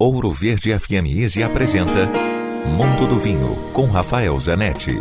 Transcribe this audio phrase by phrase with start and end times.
[0.00, 2.08] Ouro Verde FM Easy apresenta
[2.68, 4.92] Mundo do Vinho com Rafael Zanetti.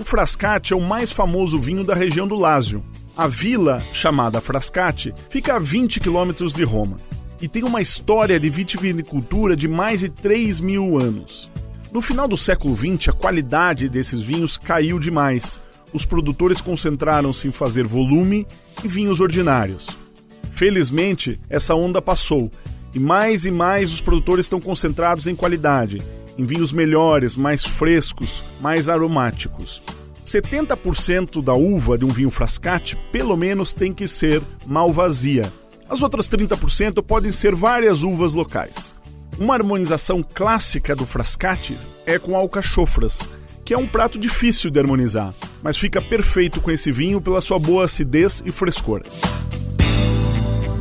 [0.00, 2.82] O Frascati é o mais famoso vinho da região do Lásio.
[3.14, 6.96] A vila, chamada Frascati, fica a 20 quilômetros de Roma
[7.38, 11.50] e tem uma história de vitivinicultura de mais de 3 mil anos.
[11.92, 15.60] No final do século XX, a qualidade desses vinhos caiu demais.
[15.92, 18.46] Os produtores concentraram-se em fazer volume
[18.82, 19.90] e vinhos ordinários.
[20.54, 22.50] Felizmente, essa onda passou
[22.94, 26.02] e mais e mais os produtores estão concentrados em qualidade,
[26.36, 29.82] em vinhos melhores, mais frescos, mais aromáticos.
[30.24, 35.50] 70% da uva de um vinho frascate, pelo menos, tem que ser malvasia.
[35.88, 38.94] As outras 30% podem ser várias uvas locais.
[39.38, 43.28] Uma harmonização clássica do frascate é com alcachofras,
[43.64, 47.58] que é um prato difícil de harmonizar, mas fica perfeito com esse vinho pela sua
[47.58, 49.02] boa acidez e frescor.